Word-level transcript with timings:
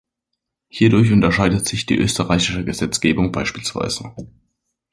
Hierdurch 0.67 1.11
unterscheidet 1.11 1.67
sich 1.67 1.85
die 1.85 1.95
österreichische 1.99 2.65
Gesetzgebung 2.65 3.31
bspw. 3.31 4.09